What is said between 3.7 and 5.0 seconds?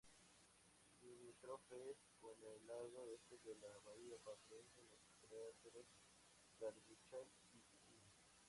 bahía aparecen